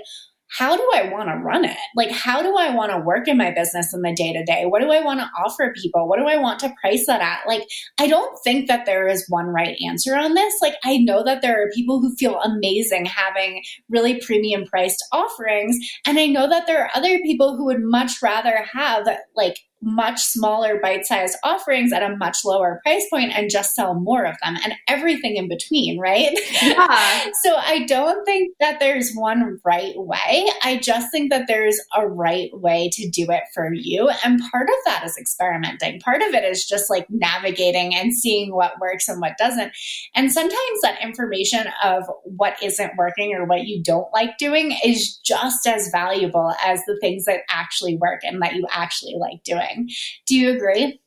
[0.58, 1.78] how do I want to run it?
[1.96, 4.66] Like, how do I want to work in my business in the day to day?
[4.66, 6.10] What do I want to offer people?
[6.10, 7.48] What do I want to price that at?
[7.48, 7.64] Like,
[8.00, 10.54] I don't think that there is one right answer on this.
[10.62, 15.78] Like, I know that there are people who feel amazing having really premium priced offerings.
[16.06, 20.20] And I know that there are other people who would much rather have like much
[20.20, 24.36] smaller bite sized offerings at a much lower price point and just sell more of
[24.44, 26.38] them and everything in between, right?
[26.62, 27.32] Yeah.
[27.44, 30.48] so I don't think that there's one right way.
[30.64, 34.10] I just think that there's a right way to do it for you.
[34.24, 36.00] And part of that is experimenting.
[36.02, 39.72] Part of it is just like navigating and seeing what works and what doesn't.
[40.14, 45.18] And sometimes that information of what isn't working or what you don't like doing is
[45.24, 49.71] just as valuable as the things that actually work and that you actually like doing
[49.76, 49.90] doing.
[50.26, 51.00] Do you agree?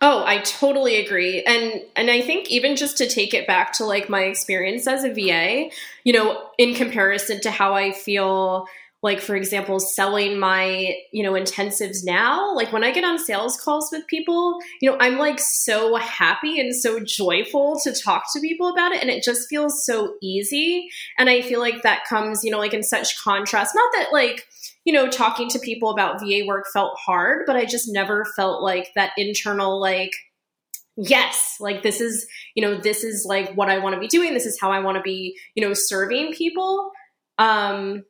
[0.00, 1.42] Oh, I totally agree.
[1.42, 5.04] And and I think even just to take it back to like my experience as
[5.04, 5.70] a VA,
[6.04, 8.66] you know, in comparison to how I feel
[9.02, 13.56] like for example selling my you know intensives now like when i get on sales
[13.60, 18.40] calls with people you know i'm like so happy and so joyful to talk to
[18.40, 22.42] people about it and it just feels so easy and i feel like that comes
[22.42, 24.48] you know like in such contrast not that like
[24.88, 28.62] you know, talking to people about VA work felt hard, but I just never felt
[28.62, 30.12] like that internal, like,
[30.96, 34.32] yes, like this is, you know, this is like what I want to be doing.
[34.32, 36.90] This is how I want to be, you know, serving people.
[37.36, 38.02] Um,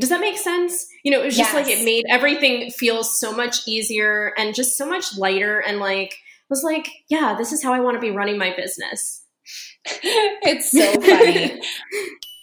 [0.00, 0.86] does that make sense?
[1.04, 1.68] You know, it was just yes.
[1.68, 6.16] like it made everything feel so much easier and just so much lighter and like
[6.48, 9.26] was like, yeah, this is how I want to be running my business.
[9.84, 11.60] it's so funny.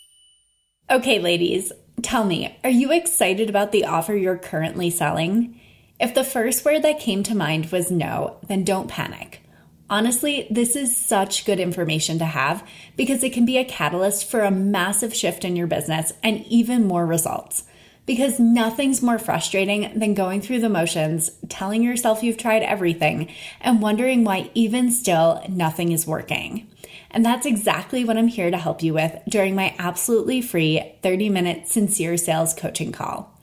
[0.91, 5.59] okay, ladies, Tell me, are you excited about the offer you're currently selling?
[5.99, 9.41] If the first word that came to mind was no, then don't panic.
[9.89, 14.39] Honestly, this is such good information to have because it can be a catalyst for
[14.39, 17.65] a massive shift in your business and even more results.
[18.05, 23.81] Because nothing's more frustrating than going through the motions, telling yourself you've tried everything, and
[23.81, 26.67] wondering why even still nothing is working.
[27.11, 31.29] And that's exactly what I'm here to help you with during my absolutely free 30
[31.29, 33.37] minute sincere sales coaching call.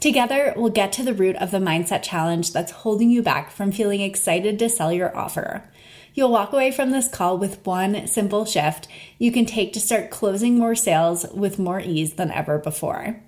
[0.00, 3.70] Together, we'll get to the root of the mindset challenge that's holding you back from
[3.70, 5.62] feeling excited to sell your offer.
[6.14, 10.10] You'll walk away from this call with one simple shift you can take to start
[10.10, 13.20] closing more sales with more ease than ever before.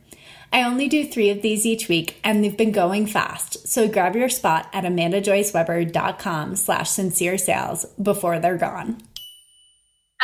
[0.53, 3.67] I only do three of these each week and they've been going fast.
[3.67, 9.01] So grab your spot at amandajoyceweber.com slash sincere sales before they're gone.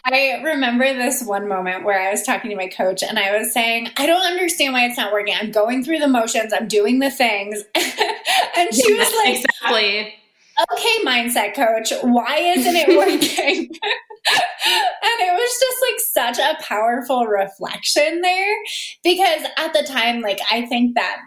[0.05, 3.53] I remember this one moment where I was talking to my coach and I was
[3.53, 5.35] saying, I don't understand why it's not working.
[5.39, 7.63] I'm going through the motions, I'm doing the things.
[7.75, 10.15] and she was like, Exactly.
[10.73, 13.71] Okay, mindset coach, why isn't it working?
[14.29, 18.57] and it was just like such a powerful reflection there
[19.03, 21.21] because at the time, like, I think that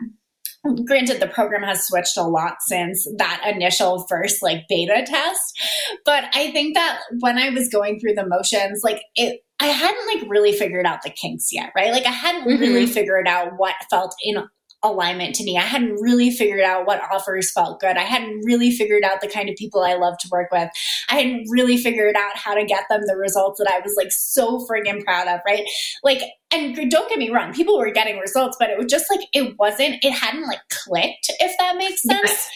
[0.86, 5.62] granted the program has switched a lot since that initial first like beta test
[6.06, 10.08] but i think that when i was going through the motions like it i hadn't
[10.08, 12.62] like really figured out the kinks yet right like i hadn't mm-hmm.
[12.62, 14.38] really figured out what felt in
[14.84, 15.58] alignment to me.
[15.58, 17.98] I hadn't really figured out what offers felt good.
[17.98, 20.70] I hadn't really figured out the kind of people I love to work with.
[21.10, 24.12] I hadn't really figured out how to get them the results that I was like
[24.12, 25.64] so friggin' proud of, right?
[26.04, 29.22] Like, and don't get me wrong, people were getting results, but it was just like,
[29.34, 32.22] it wasn't, it hadn't like clicked, if that makes sense.
[32.24, 32.50] Yes.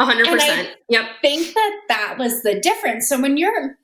[0.00, 0.70] 100%.
[0.88, 1.04] yep.
[1.22, 3.08] think that that was the difference.
[3.08, 3.78] So when you're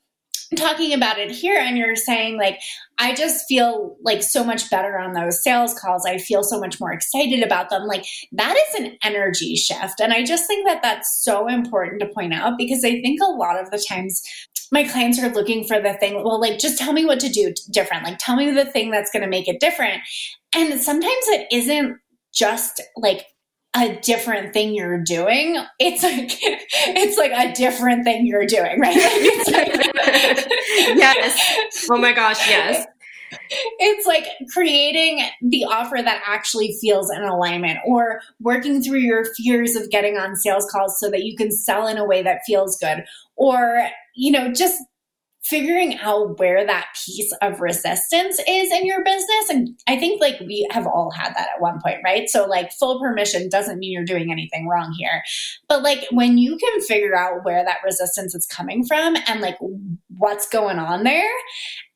[0.56, 2.58] talking about it here and you're saying like
[2.98, 6.04] i just feel like so much better on those sales calls.
[6.06, 7.86] I feel so much more excited about them.
[7.86, 10.00] Like that is an energy shift.
[10.00, 13.30] And i just think that that's so important to point out because i think a
[13.30, 14.22] lot of the times
[14.72, 17.52] my clients are looking for the thing well like just tell me what to do
[17.70, 18.04] different.
[18.04, 20.02] Like tell me the thing that's going to make it different.
[20.54, 21.98] And sometimes it isn't
[22.32, 23.26] just like
[23.76, 25.56] a different thing you're doing.
[25.78, 28.96] It's like it's like a different thing you're doing right?
[29.50, 29.79] Like
[30.96, 31.58] yes.
[31.90, 32.86] Oh my gosh yes.
[33.78, 39.76] It's like creating the offer that actually feels in alignment or working through your fears
[39.76, 42.76] of getting on sales calls so that you can sell in a way that feels
[42.78, 43.04] good
[43.36, 44.82] or you know just
[45.42, 49.48] figuring out where that piece of resistance is in your business.
[49.48, 52.28] And I think like we have all had that at one point, right?
[52.28, 55.22] So like full permission doesn't mean you're doing anything wrong here.
[55.68, 59.56] But like when you can figure out where that resistance is coming from and like
[60.18, 61.32] what's going on there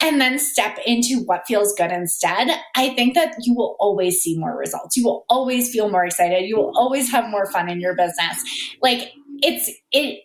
[0.00, 4.38] and then step into what feels good instead, I think that you will always see
[4.38, 4.96] more results.
[4.96, 6.48] You will always feel more excited.
[6.48, 8.42] You will always have more fun in your business.
[8.82, 10.23] Like it's it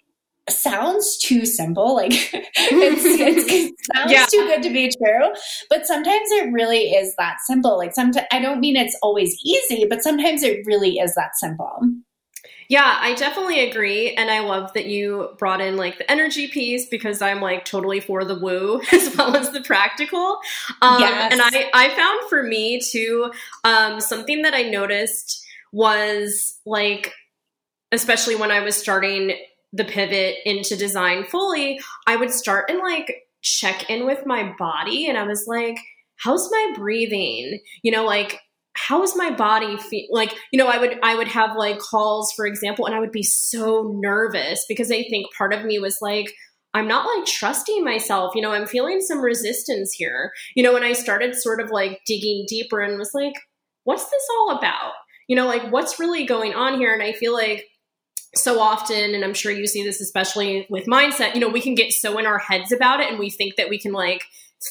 [0.51, 1.95] sounds too simple.
[1.95, 4.25] Like it's, it's, it sounds yeah.
[4.25, 5.33] too good to be true.
[5.69, 7.77] But sometimes it really is that simple.
[7.77, 11.81] Like sometimes I don't mean it's always easy, but sometimes it really is that simple.
[12.69, 14.13] Yeah, I definitely agree.
[14.13, 17.99] And I love that you brought in like the energy piece because I'm like totally
[17.99, 20.37] for the woo as well as the practical.
[20.83, 21.33] Um, yes.
[21.33, 23.31] And I, I found for me too,
[23.63, 27.11] um, something that I noticed was like,
[27.91, 29.33] especially when I was starting
[29.73, 35.07] the pivot into design fully, I would start and like check in with my body
[35.07, 35.77] and I was like,
[36.17, 37.59] how's my breathing?
[37.83, 38.39] You know, like
[38.75, 42.45] how's my body feel like you know i would i would have like calls for
[42.45, 46.33] example and i would be so nervous because i think part of me was like
[46.73, 48.35] i'm not like trusting myself.
[48.35, 50.31] You know i'm feeling some resistance here.
[50.55, 53.33] You know when i started sort of like digging deeper and was like
[53.83, 54.93] what's this all about?
[55.27, 56.93] You know like what's really going on here?
[56.93, 57.65] And i feel like
[58.35, 61.75] so often and i'm sure you see this especially with mindset you know we can
[61.75, 64.23] get so in our heads about it and we think that we can like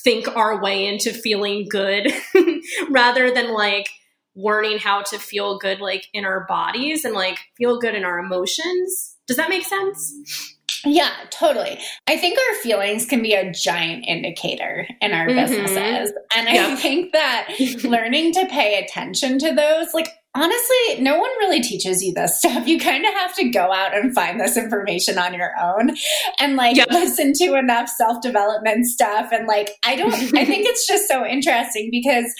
[0.04, 2.12] think our way into feeling good
[2.90, 3.88] rather than like
[4.36, 8.18] learning how to feel good like in our bodies and like feel good in our
[8.18, 11.78] emotions does that make sense yeah, totally.
[12.06, 15.38] I think our feelings can be a giant indicator in our mm-hmm.
[15.38, 16.12] businesses.
[16.36, 16.70] And yep.
[16.70, 17.48] I think that
[17.84, 22.66] learning to pay attention to those, like, honestly, no one really teaches you this stuff.
[22.66, 25.96] You kind of have to go out and find this information on your own
[26.38, 26.88] and like yep.
[26.90, 29.30] listen to enough self development stuff.
[29.32, 32.32] And like, I don't, I think it's just so interesting because,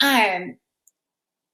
[0.00, 0.56] um,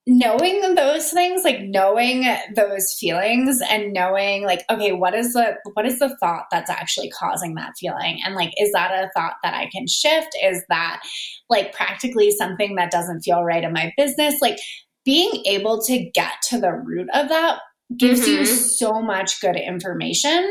[0.07, 5.87] knowing those things like knowing those feelings and knowing like okay what is the what
[5.87, 9.55] is the thought that's actually causing that feeling and like is that a thought that
[9.55, 11.03] i can shift is that
[11.49, 14.59] like practically something that doesn't feel right in my business like
[15.05, 17.59] being able to get to the root of that
[17.97, 18.41] gives mm-hmm.
[18.41, 20.49] you so much good information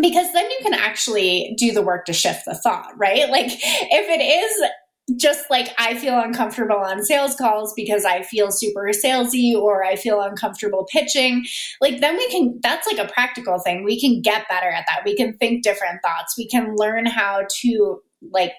[0.00, 3.28] because then you can actually do the work to shift the thought, right?
[3.30, 4.70] Like if it is
[5.16, 9.96] just like I feel uncomfortable on sales calls because I feel super salesy or I
[9.96, 11.46] feel uncomfortable pitching,
[11.80, 13.84] like then we can, that's like a practical thing.
[13.84, 15.02] We can get better at that.
[15.04, 16.34] We can think different thoughts.
[16.36, 18.00] We can learn how to
[18.32, 18.52] like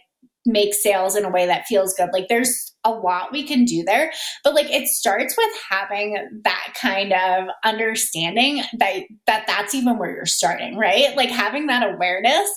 [0.46, 2.10] make sales in a way that feels good.
[2.12, 4.12] Like there's a lot we can do there,
[4.44, 10.16] but like it starts with having that kind of understanding that that that's even where
[10.16, 11.16] you're starting, right?
[11.16, 12.50] Like having that awareness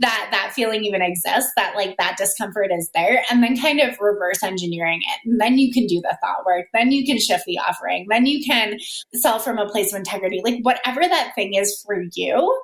[0.00, 3.96] that that feeling even exists, that like that discomfort is there and then kind of
[4.00, 5.20] reverse engineering it.
[5.28, 8.26] And then you can do the thought work, then you can shift the offering, then
[8.26, 8.78] you can
[9.14, 10.40] sell from a place of integrity.
[10.44, 12.62] Like whatever that thing is for you.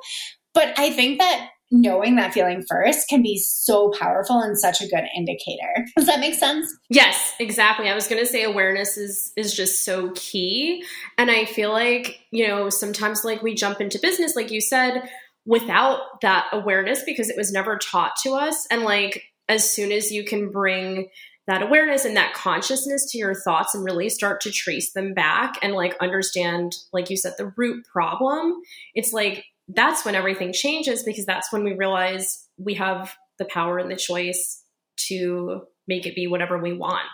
[0.54, 4.86] But I think that knowing that feeling first can be so powerful and such a
[4.86, 5.84] good indicator.
[5.96, 6.72] Does that make sense?
[6.88, 7.88] Yes, exactly.
[7.88, 10.84] I was going to say awareness is is just so key
[11.18, 15.08] and I feel like, you know, sometimes like we jump into business like you said
[15.44, 20.10] without that awareness because it was never taught to us and like as soon as
[20.10, 21.08] you can bring
[21.46, 25.54] that awareness and that consciousness to your thoughts and really start to trace them back
[25.62, 28.60] and like understand like you said the root problem
[28.94, 33.78] it's like that's when everything changes because that's when we realize we have the power
[33.78, 34.62] and the choice
[34.96, 37.06] to make it be whatever we want.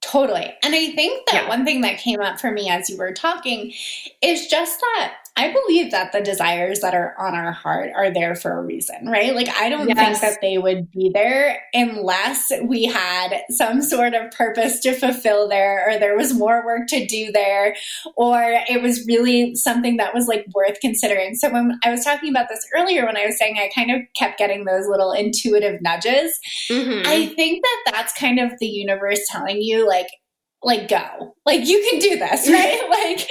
[0.00, 0.54] Totally.
[0.62, 1.48] And I think that yeah.
[1.48, 3.72] one thing that came up for me as you were talking
[4.22, 8.34] is just that I believe that the desires that are on our heart are there
[8.34, 9.36] for a reason, right?
[9.36, 9.96] Like, I don't yes.
[9.96, 15.48] think that they would be there unless we had some sort of purpose to fulfill
[15.48, 17.76] there, or there was more work to do there,
[18.16, 21.36] or it was really something that was like worth considering.
[21.36, 24.00] So, when I was talking about this earlier, when I was saying I kind of
[24.16, 26.36] kept getting those little intuitive nudges,
[26.68, 27.06] mm-hmm.
[27.06, 30.08] I think that that's kind of the universe telling you, like,
[30.62, 31.34] like go.
[31.46, 32.82] Like you can do this right?
[32.88, 33.28] Like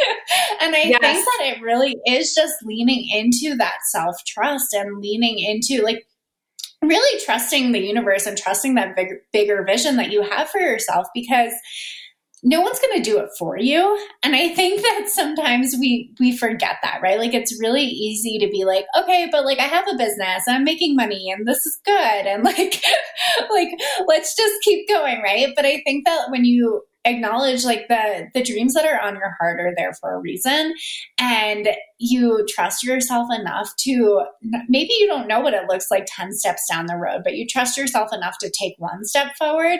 [0.62, 1.00] and i yes.
[1.00, 6.06] think that it really is just leaning into that self trust and leaning into like
[6.84, 11.08] really trusting the universe and trusting that big, bigger vision that you have for yourself
[11.14, 11.52] because
[12.44, 14.00] no one's going to do it for you.
[14.24, 17.18] And i think that sometimes we we forget that right?
[17.18, 20.64] Like it's really easy to be like okay but like i have a business i'm
[20.64, 21.94] making money and this is good
[22.28, 22.82] and like
[23.50, 23.70] like
[24.08, 25.54] let's just keep going right?
[25.56, 29.36] But i think that when you acknowledge like the the dreams that are on your
[29.40, 30.74] heart are there for a reason.
[31.20, 31.70] And
[32.00, 34.24] you trust yourself enough to
[34.70, 37.46] maybe you don't know what it looks like 10 steps down the road but you
[37.48, 39.80] trust yourself enough to take one step forward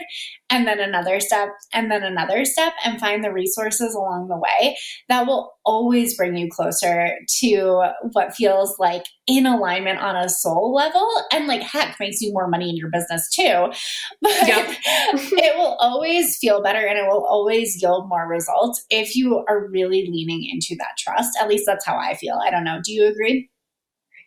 [0.50, 4.78] and then another step and then another step and find the resources along the way
[5.10, 7.84] that will always bring you closer to
[8.14, 11.08] what feels like in alignment on a soul level.
[11.32, 13.72] And like heck makes you more money in your business too.
[14.22, 14.78] But yep.
[15.14, 19.68] it will always feel better and it will always yield more results if you are
[19.70, 21.38] really leaning into that trust.
[21.40, 22.40] At least that's how i feel.
[22.46, 22.80] I don't know.
[22.84, 23.50] Do you agree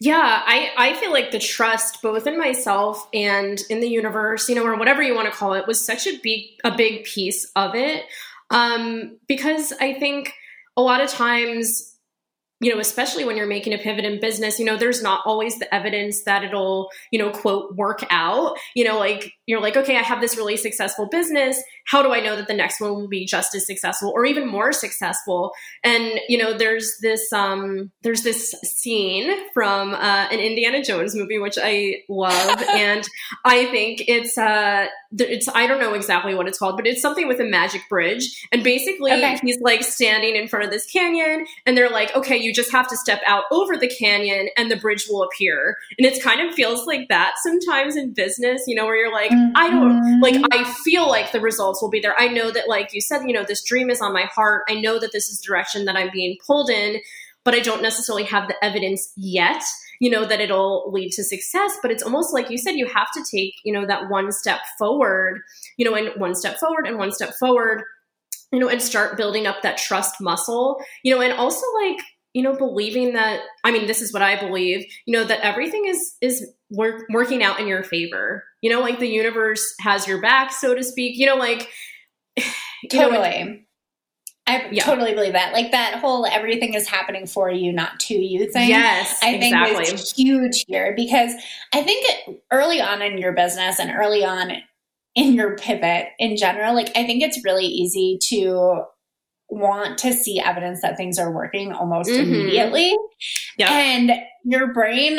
[0.00, 4.54] yeah, I, I feel like the trust both in myself and in the universe, you
[4.54, 7.44] know, or whatever you want to call it, was such a big a big piece
[7.54, 8.04] of it.
[8.50, 10.32] Um, because I think
[10.74, 11.89] a lot of times
[12.60, 15.58] you know, especially when you're making a pivot in business, you know, there's not always
[15.58, 18.56] the evidence that it'll, you know, quote, work out.
[18.74, 21.62] You know, like you're like, okay, I have this really successful business.
[21.86, 24.46] How do I know that the next one will be just as successful or even
[24.46, 25.52] more successful?
[25.82, 31.38] And, you know, there's this, um, there's this scene from uh, an Indiana Jones movie,
[31.38, 32.62] which I love.
[32.74, 33.08] and
[33.44, 34.86] I think it's, uh,
[35.18, 38.46] it's, I don't know exactly what it's called, but it's something with a magic bridge.
[38.52, 39.38] And basically, okay.
[39.42, 42.88] he's like standing in front of this canyon and they're like, okay, you just have
[42.88, 45.76] to step out over the canyon and the bridge will appear.
[45.98, 49.30] And it kind of feels like that sometimes in business, you know, where you're like,
[49.30, 49.52] mm-hmm.
[49.56, 52.14] I don't like, I feel like the results will be there.
[52.18, 54.64] I know that, like you said, you know, this dream is on my heart.
[54.68, 57.00] I know that this is direction that I'm being pulled in,
[57.44, 59.62] but I don't necessarily have the evidence yet
[60.00, 61.78] you know that it'll lead to success.
[61.80, 64.60] But it's almost like you said you have to take you know that one step
[64.78, 65.40] forward
[65.76, 67.82] you know and one step forward and one step forward
[68.52, 71.98] you know and start building up that trust muscle you know and also like
[72.32, 75.84] you know believing that i mean this is what i believe you know that everything
[75.86, 78.44] is is work, working out in your favor.
[78.62, 81.18] You know like the universe has your back so to speak.
[81.18, 81.68] You know like
[82.90, 83.58] totally know,
[84.50, 84.84] I yeah.
[84.84, 85.52] totally believe that.
[85.52, 88.68] Like that whole everything is happening for you, not to you thing.
[88.68, 89.18] Yes.
[89.22, 89.92] I think exactly.
[89.92, 91.32] was huge here because
[91.72, 94.52] I think early on in your business and early on
[95.14, 98.82] in your pivot in general, like I think it's really easy to
[99.50, 102.22] want to see evidence that things are working almost mm-hmm.
[102.22, 102.96] immediately.
[103.58, 103.70] Yep.
[103.70, 104.12] And
[104.44, 105.18] your brain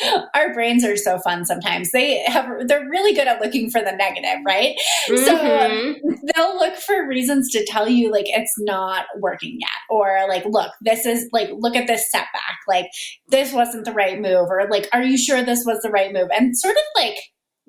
[0.34, 1.90] our brains are so fun sometimes.
[1.92, 4.76] They have they're really good at looking for the negative, right?
[5.08, 5.24] Mm-hmm.
[5.24, 10.44] So they'll look for reasons to tell you like it's not working yet or like
[10.46, 12.58] look, this is like look at this setback.
[12.68, 12.86] Like
[13.28, 16.28] this wasn't the right move or like are you sure this was the right move?
[16.36, 17.16] And sort of like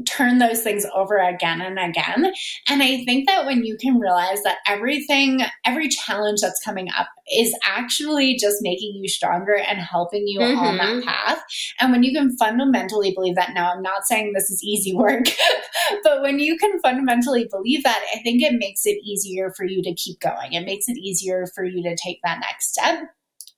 [0.06, 2.32] turn those things over again and again.
[2.68, 7.08] And I think that when you can realize that everything, every challenge that's coming up
[7.34, 10.60] is actually just making you stronger and helping you mm-hmm.
[10.60, 11.08] on that mm-hmm.
[11.08, 11.44] path.
[11.80, 15.26] And when you can fundamentally believe that, now I'm not saying this is easy work,
[16.04, 19.82] but when you can fundamentally believe that, I think it makes it easier for you
[19.82, 20.54] to keep going.
[20.54, 23.10] It makes it easier for you to take that next step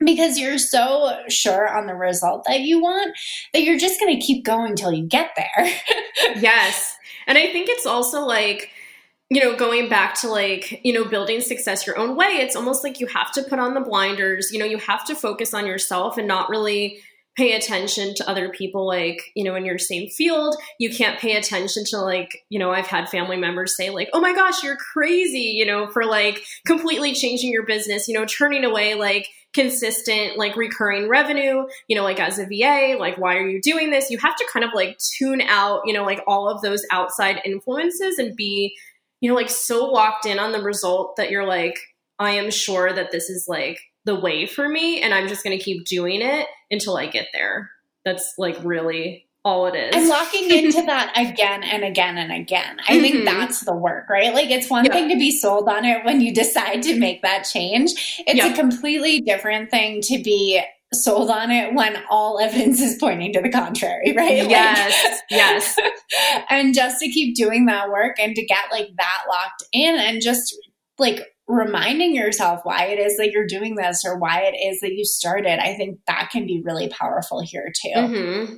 [0.04, 3.18] because you're so sure on the result that you want
[3.54, 5.66] that you're just going to keep going till you get there.
[6.38, 6.95] yes.
[7.28, 8.70] And I think it's also like,
[9.30, 12.84] you know, going back to like, you know, building success your own way, it's almost
[12.84, 14.52] like you have to put on the blinders.
[14.52, 17.02] You know, you have to focus on yourself and not really
[17.40, 20.58] pay attention to other people like you know in your same field.
[20.78, 24.20] You can't pay attention to like you know i've had family members say like oh
[24.20, 28.66] my gosh you're crazy you know for like completely changing your business you know turning
[28.66, 33.48] away like consistent like recurring revenue you know like as a va like why are
[33.48, 34.10] you doing this?
[34.10, 37.42] You have to kind of like tune out you know like all of those outside
[37.46, 38.76] influences and be
[39.22, 41.80] you know like so locked in on the result that you're like
[42.20, 45.58] i am sure that this is like the way for me and I'm just going
[45.58, 47.70] to keep doing it until I get there.
[48.06, 49.95] That's like really all it is.
[49.95, 52.78] And locking into that again and again and again.
[52.88, 53.02] I mm-hmm.
[53.02, 54.34] think that's the work, right?
[54.34, 54.93] Like it's one yeah.
[54.93, 58.22] thing to be sold on it when you decide to make that change.
[58.26, 58.47] It's yeah.
[58.47, 60.62] a completely different thing to be
[60.93, 64.50] sold on it when all evidence is pointing to the contrary, right?
[64.50, 65.04] Yes.
[65.04, 65.76] Like, yes.
[66.50, 70.22] and just to keep doing that work and to get like that locked in and
[70.22, 70.56] just
[70.97, 74.93] like reminding yourself why it is that you're doing this or why it is that
[74.93, 77.89] you started, I think that can be really powerful here too.
[77.89, 78.56] Mm-hmm.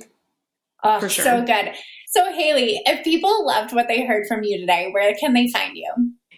[0.84, 1.24] Oh, For sure.
[1.24, 1.72] so good.
[2.08, 5.76] So, Haley, if people loved what they heard from you today, where can they find
[5.76, 5.90] you?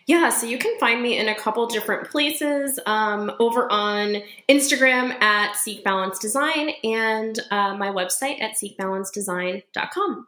[0.07, 4.17] Yeah, so you can find me in a couple different places um, over on
[4.51, 10.27] Instagram at Seek Balance Design and uh, my website at seekbalancedesign.com.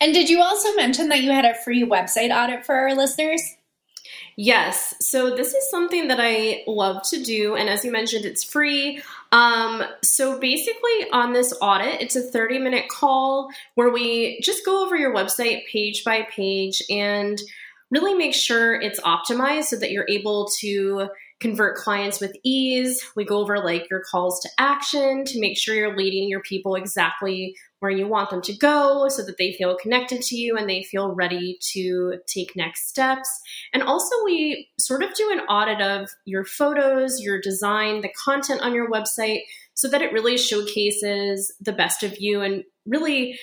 [0.00, 3.42] And did you also mention that you had a free website audit for our listeners?
[4.36, 4.94] Yes.
[5.00, 7.54] So this is something that I love to do.
[7.54, 9.02] And as you mentioned, it's free.
[9.30, 14.84] Um, so basically, on this audit, it's a 30 minute call where we just go
[14.84, 17.40] over your website page by page and
[17.90, 21.08] really make sure it's optimized so that you're able to
[21.40, 23.04] convert clients with ease.
[23.14, 26.74] We go over like your calls to action to make sure you're leading your people
[26.74, 30.70] exactly where you want them to go so that they feel connected to you and
[30.70, 33.28] they feel ready to take next steps.
[33.72, 38.60] And also, we sort of do an audit of your photos, your design, the content
[38.60, 39.40] on your website
[39.74, 43.36] so that it really showcases the best of you and really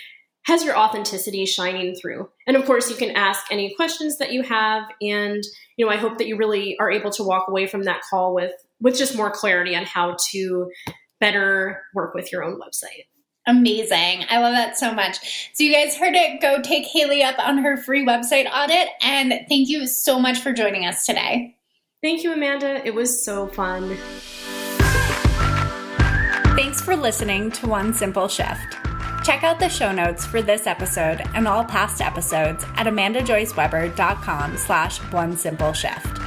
[0.43, 2.29] has your authenticity shining through.
[2.47, 5.43] And of course, you can ask any questions that you have and
[5.75, 8.33] you know, I hope that you really are able to walk away from that call
[8.33, 10.71] with with just more clarity on how to
[11.19, 13.07] better work with your own website.
[13.47, 14.25] Amazing.
[14.29, 15.51] I love that so much.
[15.53, 16.41] So, you guys heard it.
[16.41, 18.89] Go take Haley up on her free website audit.
[19.01, 21.55] And thank you so much for joining us today.
[22.01, 22.85] Thank you, Amanda.
[22.85, 23.97] It was so fun.
[26.55, 28.77] Thanks for listening to One Simple Shift.
[29.23, 34.97] Check out the show notes for this episode and all past episodes at amandajoyceweber.com slash
[35.11, 36.19] one simple shift.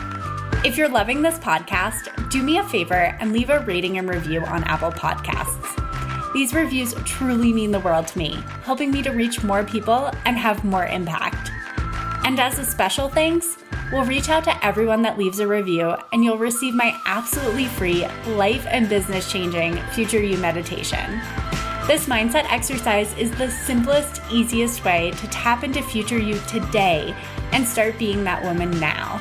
[0.65, 4.43] If you're loving this podcast, do me a favor and leave a rating and review
[4.43, 5.72] on Apple Podcasts.
[6.33, 10.37] These reviews truly mean the world to me, helping me to reach more people and
[10.37, 11.51] have more impact.
[12.25, 13.59] And as a special thanks,
[13.93, 18.07] we'll reach out to everyone that leaves a review and you'll receive my absolutely free
[18.29, 21.21] life and business changing Future You meditation.
[21.87, 27.15] This mindset exercise is the simplest, easiest way to tap into future you today
[27.53, 29.21] and start being that woman now.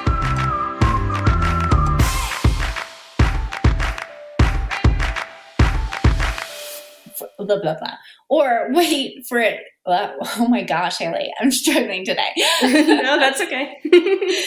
[7.45, 7.95] Blah blah blah
[8.29, 9.59] or wait for it.
[9.87, 12.31] Oh my gosh haley i'm struggling today.
[12.61, 13.77] No that's okay